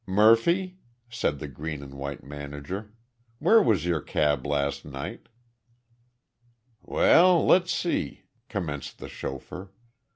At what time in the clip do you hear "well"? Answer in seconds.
6.81-7.45